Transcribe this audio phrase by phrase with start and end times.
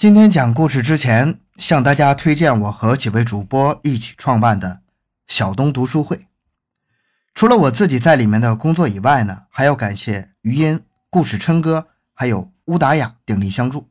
[0.00, 4.80] 今天讲故事之前，向大家推荐我和几位主播一起创办的
[5.28, 6.26] 小东读书会。
[7.34, 13.90] 除了我自己在里面的工作以外呢，还要感谢余音、故事琛哥还有乌达雅鼎力相助。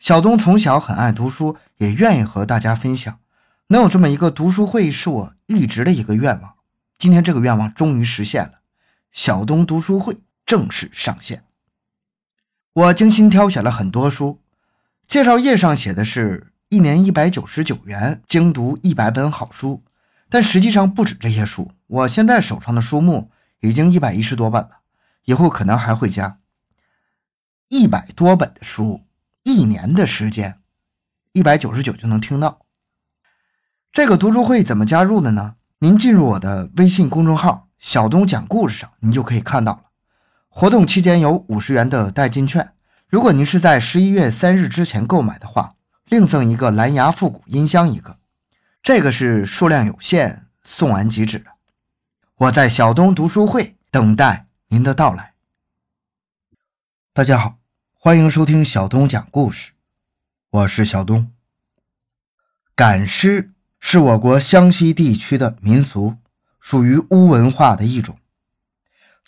[0.00, 3.20] 小东从小很爱读书，也愿意和大家分享。
[3.68, 6.54] 能有这么一个读书会，是我一直的一个愿望。
[6.98, 8.54] 今天这个愿望终于实现了，
[9.12, 11.44] 小东读书会正式上线。
[12.72, 14.40] 我精心挑选了很多书。
[15.08, 19.82] 介绍页上写的是一年一百九十九元精读一百本好书，
[20.28, 21.72] 但实际上不止这些书。
[21.86, 24.80] 我现在手上的书目已经一百一十多本了，
[25.24, 26.40] 以后可能还会加。
[27.68, 29.00] 一百多本的书，
[29.44, 30.60] 一年的时间，
[31.32, 32.66] 一百九十九就能听到。
[33.90, 35.54] 这个读书会怎么加入的呢？
[35.78, 39.84] 您进入我的微信公众号“小东讲故事”上，您就可以看到了。
[40.50, 42.72] 活动期间有五十元的代金券。
[43.08, 48.18] 如果您是在十一月三日之前购买的话，另赠一个蓝牙复古音箱一个，
[48.82, 51.46] 这个是数量有限，送完即止的。
[52.36, 55.32] 我在小东读书会等待您的到来。
[57.14, 57.56] 大家好，
[57.94, 59.72] 欢迎收听小东讲故事，
[60.50, 61.32] 我是小东。
[62.74, 66.16] 赶尸是我国湘西地区的民俗，
[66.60, 68.18] 属于巫文化的一种。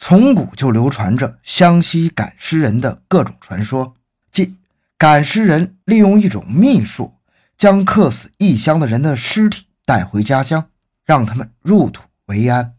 [0.03, 3.95] 从古就流传着湘西赶尸人的各种传说，
[4.33, 4.56] 即
[4.97, 7.12] 赶尸人利用一种秘术，
[7.59, 10.71] 将客死异乡的人的尸体带回家乡，
[11.05, 12.73] 让他们入土为安。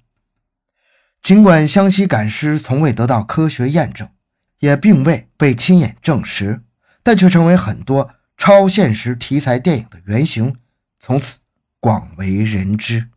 [1.22, 4.10] 尽管湘西赶尸从未得到科学验证，
[4.58, 6.64] 也并未被亲眼证实，
[7.04, 10.56] 但却成为很多超现实题材电影的原型，
[11.00, 11.38] 从此
[11.80, 13.10] 广为人知。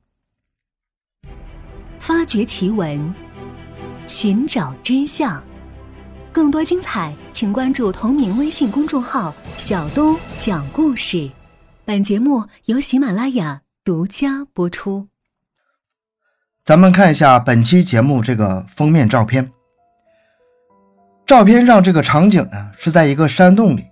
[1.99, 3.23] 发掘奇闻。
[4.07, 5.43] 寻找真相，
[6.31, 11.31] 更多精彩，请关注同名微信公众号“小东讲故事”。
[11.87, 15.09] 本节目由喜马拉雅独家播出。
[16.65, 19.51] 咱们看一下本期节目这个封面照片。
[21.27, 23.87] 照片上这个场景呢，是在一个山洞里，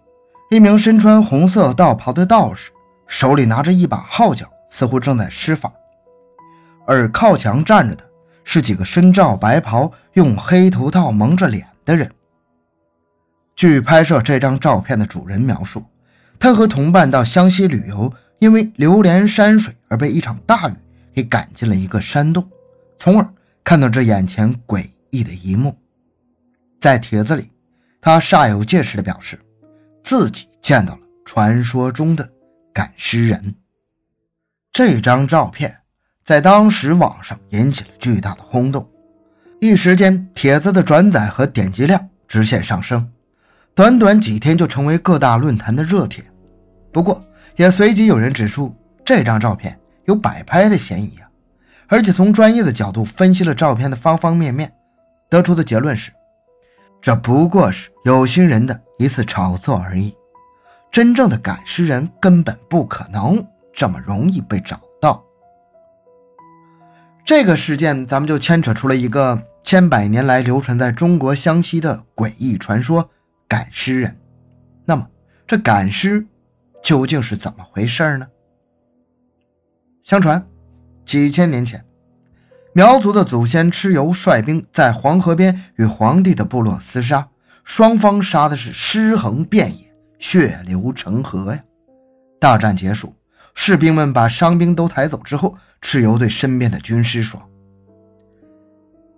[0.50, 2.70] 一名身穿红色道袍的道士，
[3.06, 5.72] 手里拿着一把号角，似乎正在施法，
[6.86, 8.04] 而靠墙站着的。
[8.44, 12.10] 是几个身罩白袍、用黑头套蒙着脸的人。
[13.54, 15.84] 据拍摄这张照片的主人描述，
[16.38, 20.74] 他和同伴到湘西旅游，因为流连山水而被一场大雨
[21.14, 22.48] 给赶进了一个山洞，
[22.96, 25.76] 从而看到这眼前诡异的一幕。
[26.80, 27.50] 在帖子里，
[28.00, 29.38] 他煞有介事地表示，
[30.02, 32.28] 自己见到了传说中的
[32.72, 33.54] 赶尸人。
[34.72, 35.81] 这张照片。
[36.24, 38.88] 在当时，网上引起了巨大的轰动，
[39.60, 43.10] 一时间帖子的转载和点击量直线上升，
[43.74, 46.22] 短短几天就成为各大论坛的热帖。
[46.92, 47.24] 不过，
[47.56, 48.72] 也随即有人指出
[49.04, 51.28] 这张照片有摆拍的嫌疑啊，
[51.88, 54.72] 而且从专业的角度分析了照片的方方面面，
[55.28, 56.12] 得出的结论是，
[57.00, 60.14] 这不过是有心人的一次炒作而已，
[60.92, 63.44] 真正的赶尸人根本不可能
[63.74, 64.80] 这么容易被找。
[67.34, 73.10] 这个事件，咱们就牵扯出了一个千百年来流传在中国湘西的诡异传说——
[73.48, 74.20] 赶尸人。
[74.84, 75.08] 那么，
[75.46, 76.26] 这赶尸
[76.82, 78.26] 究竟是怎么回事呢？
[80.02, 80.46] 相传，
[81.06, 81.82] 几千年前，
[82.74, 87.30] 苗族的祖先蚩尤率兵在黄河边与黄帝的部落厮杀，
[87.64, 91.64] 双方杀的是尸横遍野，血流成河呀。
[92.38, 93.16] 大战结束。
[93.54, 97.40] 士兵们把伤兵都抬走之后，蚩尤对身边的军师说：“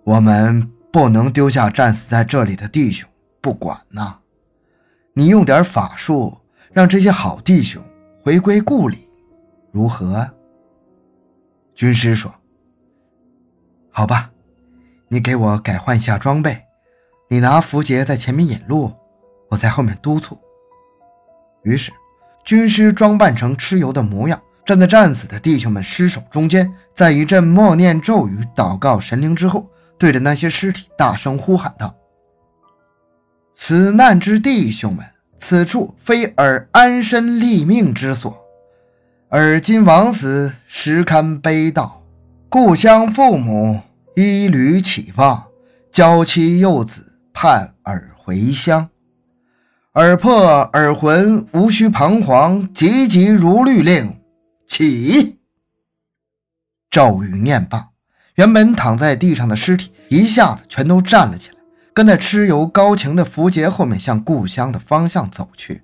[0.03, 3.09] 我们不能丢下战死在这里的弟兄
[3.41, 4.19] 不管呐！
[5.13, 6.37] 你用点法术，
[6.73, 7.81] 让这些好弟兄
[8.23, 9.09] 回归故里，
[9.71, 10.29] 如何？”
[11.73, 12.33] 军师说
[13.89, 14.31] ：“好吧，
[15.07, 16.63] 你给我改换一下装备，
[17.29, 18.93] 你拿符节在前面引路，
[19.49, 20.37] 我在后面督促。”
[21.63, 21.91] 于是。
[22.45, 31.95] 军师装扮成蚩尤的模样，站在战死的弟兄们尸首中间，在一阵默念咒语、祷告神灵之后，对着那些尸体大声呼喊道
[33.55, 35.03] ：“此难之弟兄们，
[35.39, 38.37] 此处非尔安身立命之所，
[39.29, 41.89] 尔今枉死，实堪悲悼。
[42.47, 43.81] 故乡父母
[44.15, 45.47] 一缕期望，
[45.91, 48.87] 娇妻幼子盼尔回乡。”
[49.95, 54.19] 耳破耳魂，无需彷徨，急急如律令，
[54.67, 55.39] 起！
[56.91, 57.91] 咒语念罢，
[58.35, 61.55] 原本躺在地上的尸体一下子全都站了起来，
[61.93, 65.83] 跟在蚩尤高擎的符节后面向故乡的方向走去。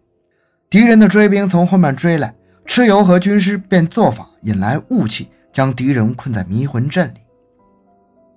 [0.70, 2.36] 敌人的追兵从后面追来，
[2.68, 7.22] 蚩尤和军师便做法引来雾气，将敌人困在迷魂阵里。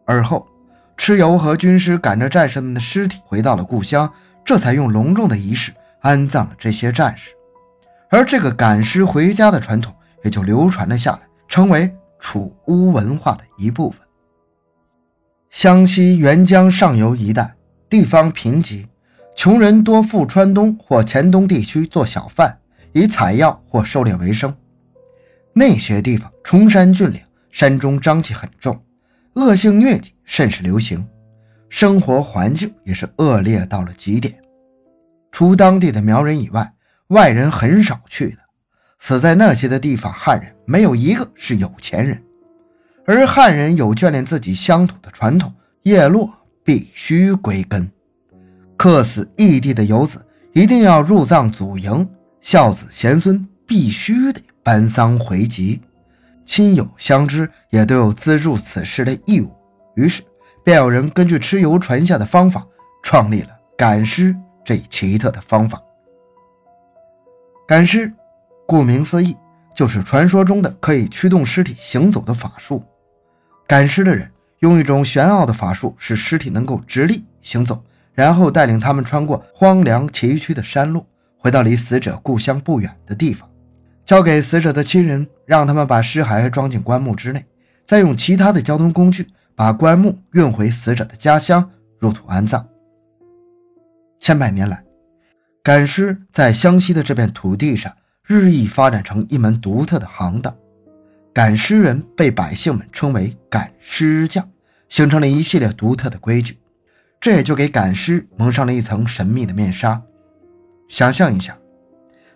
[0.06, 0.46] 而后，
[0.96, 4.12] 蚩尤和军师赶着战士们的尸体回到了故乡，
[4.44, 7.30] 这才用隆重的仪式安葬了这些战士。
[8.10, 14.00] 而这个赶尸回家的传统也就流传了下来，成为楚巫文化的一部分。
[15.50, 17.54] 湘西沅江上游一带
[17.88, 18.86] 地方贫瘠。
[19.36, 22.56] 穷人多赴川东或黔东地区做小贩，
[22.92, 24.56] 以采药或狩猎为生。
[25.52, 27.20] 那些地方崇山峻岭，
[27.50, 28.80] 山中瘴气很重，
[29.34, 31.04] 恶性疟疾甚是流行，
[31.76, 34.32] 生活环境也是恶劣到了极点。
[35.32, 36.72] 除当地的苗人以外，
[37.08, 38.36] 外人很少去的。
[39.00, 42.22] 死在那些的地方，汉人没有一个是有钱人，
[43.04, 46.32] 而汉人有眷恋自己乡土的传统，叶落
[46.62, 47.90] 必须归根。
[48.76, 52.08] 客死异地的游子一定要入葬祖茔，
[52.40, 55.80] 孝子贤孙必须得搬丧回籍，
[56.46, 59.52] 亲友相知也都有资助此事的义务。
[59.96, 60.22] 于是，
[60.64, 62.66] 便有人根据蚩尤传下的方法，
[63.02, 64.34] 创立了赶尸
[64.64, 65.80] 这一奇特的方法。
[67.68, 68.10] 赶尸，
[68.66, 69.36] 顾名思义，
[69.76, 72.82] 就是传说中的可以驱动尸体行走的法术。
[73.66, 74.30] 赶尸的人
[74.60, 77.84] 用一种玄奥的法术，使尸体能够直立行走。
[78.14, 81.04] 然后带领他们穿过荒凉崎岖的山路，
[81.36, 83.50] 回到离死者故乡不远的地方，
[84.04, 87.44] 交给死者的亲人，让他们把尸骸装进棺木之内，
[87.84, 92.66] 再用其他的交通工具把棺木运回死者的家乡入土安葬。
[94.20, 94.82] 千百年来，
[95.62, 97.94] 赶尸在湘西的这片土地上
[98.26, 100.56] 日益发展成一门独特的行当，
[101.32, 104.48] 赶尸人被百姓们称为赶尸匠，
[104.88, 106.58] 形成了一系列独特的规矩。
[107.20, 110.02] 这也就给赶尸蒙上了一层神秘的面纱。
[110.88, 111.56] 想象一下，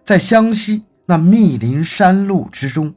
[0.05, 2.95] 在湘西那密林山路之中，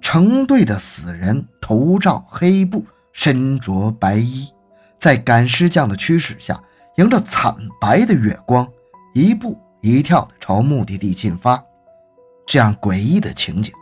[0.00, 4.48] 成对的死人头罩黑布，身着白衣，
[4.98, 6.60] 在赶尸匠的驱使下，
[6.96, 8.66] 迎着惨白的月光，
[9.14, 11.62] 一步一跳地朝目的地进发。
[12.46, 13.72] 这样诡异的情景，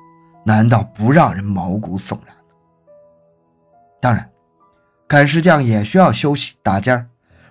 [0.44, 2.34] 难道不让人毛骨悚然？
[4.00, 4.30] 当然，
[5.06, 7.06] 赶尸匠也需要休息打尖儿。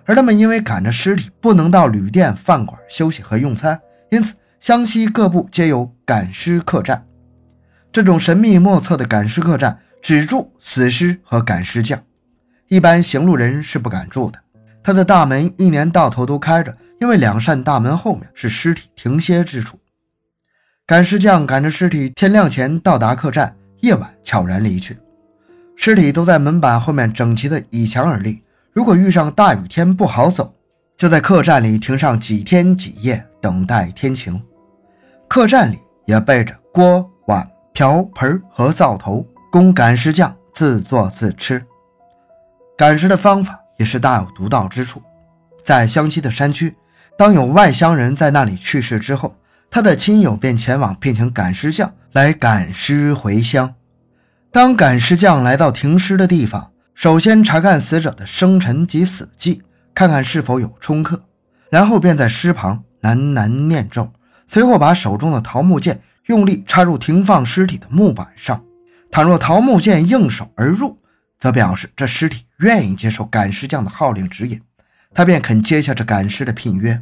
[0.06, 3.80] 而他们因为赶着尸体不能到旅店、饭馆休息和用餐，
[4.10, 7.06] 因此湘西各部皆有赶尸客栈。
[7.92, 12.02] 这种神秘莫测的赶尸客栈只住死尸和赶尸匠，
[12.68, 14.38] 一般行路人是不敢住的。
[14.82, 19.78] 他的大门一年到头都开着，因为两扇大门后面是尸体停歇之处。
[20.86, 24.98] 赶尸匠赶着尸体天亮前到达客栈，夜晚悄然离去，
[25.76, 28.42] 尸体都在门板后面整齐的倚墙而立。
[28.72, 30.54] 如果遇上大雨天不好走，
[30.96, 34.42] 就在客栈里停上几天几夜，等待天晴。
[35.28, 41.64] 客栈里也备着锅碗瓢盆和灶头，供赶尸匠自做自吃。
[42.78, 45.02] 赶尸的方法也是大有独到之处。
[45.64, 46.76] 在湘西的山区，
[47.18, 49.36] 当有外乡人在那里去世之后，
[49.68, 53.74] 他的亲友便前往聘请赶尸匠来赶尸回乡。
[54.52, 59.62] 当赶尸匠来到停尸的地方，首先查看死者的生辰及死忌，
[59.92, 61.20] 看看是否有冲克，
[61.70, 64.12] 然后便在尸旁喃喃念咒，
[64.46, 68.64] 随后把手中的桃木剑用力插入停放尸体的木板上。
[69.10, 70.98] 倘若桃木剑应手而入，
[71.38, 74.60] 则表示这尸体愿意接受赶尸匠的号令指引，
[75.12, 77.00] 他便肯接下这赶尸的聘约。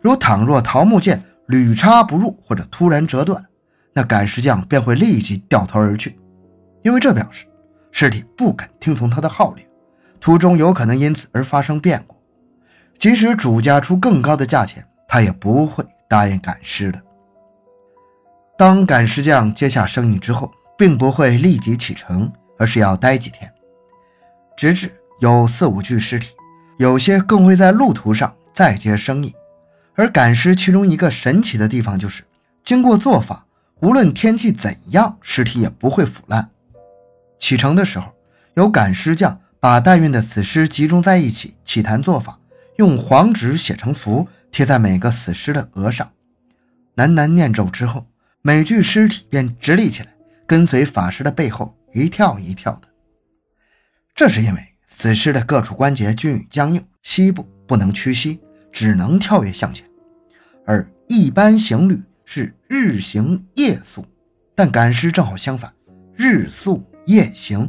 [0.00, 3.44] 如倘若桃木剑屡插不入或者突然折断，
[3.94, 6.16] 那赶尸匠便会立即掉头而去，
[6.82, 7.46] 因为这表示。
[7.94, 9.62] 尸体不肯听从他的号令，
[10.18, 12.16] 途中有可能因此而发生变故。
[12.98, 16.98] 即使主家出更高的价钱，他也不会答应赶尸的。
[18.56, 23.52] 当赶尸匠接下生意之后，并不会立即启程，而是要待几天，
[24.56, 26.30] 直至有四五具尸体，
[26.78, 29.34] 有些更会在路途上再接生意。
[29.94, 32.24] 而赶尸其中一个神奇的地方就是，
[32.64, 33.46] 经过做法，
[33.80, 36.48] 无论天气怎样，尸体也不会腐烂。
[37.38, 38.14] 启程的时候，
[38.54, 42.38] 有赶尸匠把待运的死尸集中在一起，起坛做法，
[42.76, 46.10] 用黄纸写成符，贴在每个死尸的额上，
[46.96, 48.06] 喃喃念咒之后，
[48.40, 50.11] 每具尸体便直立起来，
[50.52, 52.82] 跟随法师的背后一跳一跳的。
[54.14, 58.38] 这是因为死尸的各处关节均已僵硬，膝部不能屈膝，
[58.70, 59.88] 只能跳跃向前，
[60.66, 64.04] 而一般行旅是日行夜宿，
[64.54, 65.72] 但赶尸正好相反，
[66.14, 66.84] 日宿。
[67.06, 67.68] 夜行，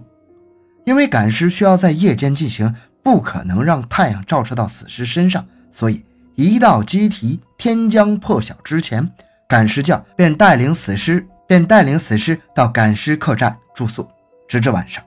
[0.85, 6.03] 因为赶尸需要在夜间进行，不可能让太阳照射到死尸身上，所以
[6.35, 9.09] 一到鸡啼天将破晓之前，
[9.47, 14.07] 赶尸匠便带领死尸，便带领死尸到赶尸客栈住宿，
[14.47, 15.03] 直至晚上。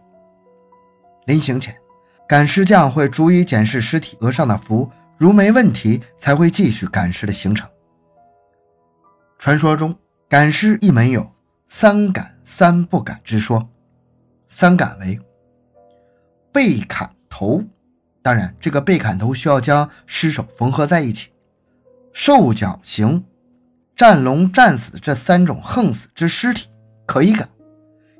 [1.27, 1.77] 临行前，
[2.29, 7.69] 赶尸匠会逐一检视尸体额上的符，如没问题，才会继续赶尸的行程。
[9.39, 9.95] 传说中，
[10.29, 11.33] 赶尸一门有
[11.67, 13.69] 三赶三不赶之说。
[14.49, 15.21] 三赶为
[16.53, 17.63] 被砍头，
[18.23, 21.29] 当然，这个被砍头需要将尸首缝合在一起；
[22.13, 23.25] 受脚刑、
[23.97, 26.69] 战龙、战死这三种横死之尸体
[27.07, 27.49] 可以赶，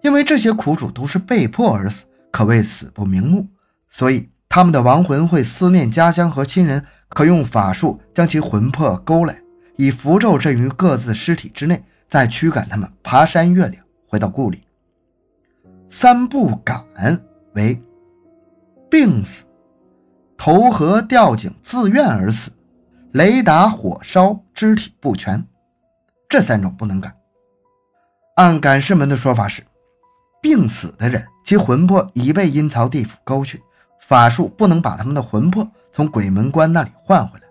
[0.03, 3.47] 因为这些苦主都是被迫而死，可谓死不瞑目，
[3.91, 9.39] 所以他们的亡魂会思念家乡和亲人，可用法术将其魂魄勾来。
[9.77, 13.79] 以符咒镇于各自尸体之内，再驱赶他们爬山越岭，
[14.09, 14.63] 回到故里。
[15.87, 16.83] 三不敢
[17.53, 17.79] 为
[18.91, 19.45] 病死、
[20.39, 22.51] 投河吊井自愿而死、
[23.13, 25.47] 雷打火烧肢体不全，
[26.37, 27.17] 这三种不能赶。
[28.35, 29.63] 按赶尸门的说法是，
[30.43, 33.63] 病死的人其魂魄已被阴曹地府勾去，
[34.03, 37.47] 法术不能把他们的魂魄从鬼门关那里换回来。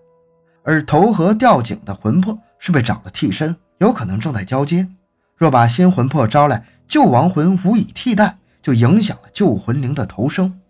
[0.64, 4.88] 而投河吊井的魂魄是被找了替身，有可能正在交接。
[5.36, 10.62] 若把新魂魄招来，旧亡魂无以替代，就影响了旧魂灵的投生。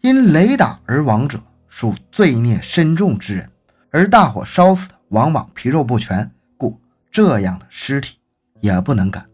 [0.00, 1.38] 因雷打而亡者
[1.68, 3.50] 属罪孽深重之人，
[3.90, 6.32] 而大火烧死的往往皮肉不全，
[7.12, 8.18] 这样的尸体
[8.60, 9.24] 也不能赶。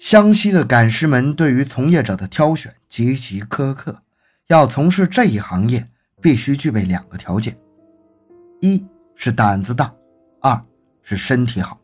[0.00, 4.02] 湘西的赶尸门对于从业者的挑选极其苛刻，
[4.48, 5.88] 要从事这一行业。
[6.20, 7.58] 必须具备两个条件：
[8.60, 9.92] 一是胆子大，
[10.40, 10.64] 二
[11.02, 11.80] 是身体好，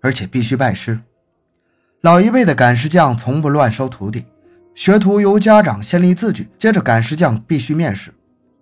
[0.00, 0.98] 而且必须拜师。
[2.00, 4.24] 老一辈的赶尸匠从不乱收徒弟，
[4.74, 8.10] 学徒由家长先立字据，接着赶尸匠必须面试。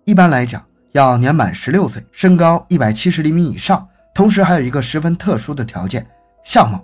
[0.07, 6.07] 一般来讲，要年满十六岁，身高一百七十厘米以上，同时还有一个十分特殊的条件，
[6.45, 6.83] 相貌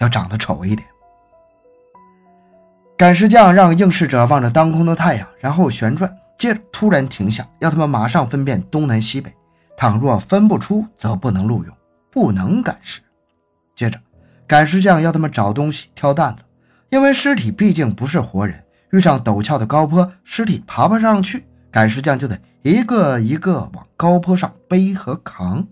[0.00, 0.86] 要长得丑一点。
[2.96, 6.10] 赶尸匠让应试者望着当空的太阳，然后旋转。
[6.38, 9.32] 接着突然停下，要他们马上分辨东南西北。
[9.76, 11.74] 倘若分不出，则不能录用，
[12.10, 13.00] 不能赶尸。
[13.74, 13.98] 接着，
[14.46, 16.42] 赶尸匠要他们找东西、挑担子，
[16.90, 25.66] 因为尸体毕竟不是活人，遇上陡峭的高坡，尸体爬不上去，赶尸匠就得一个一个往高坡上背和扛。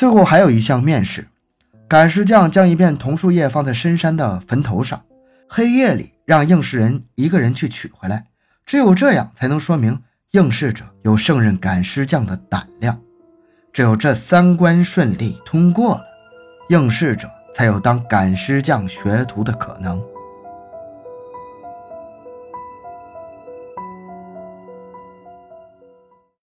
[0.00, 1.28] 最后还有一项面试，
[1.86, 5.04] 赶尸匠将一片桐树叶放在深山的坟头上，
[5.46, 8.24] 黑夜里让应试人一个人去取回来。
[8.64, 12.98] 只有这样才能说明应试者有胜任赶尸匠的胆量。
[13.74, 16.04] 只有这三关顺利通过了，
[16.70, 20.02] 应试者才有当赶尸匠学徒的可能。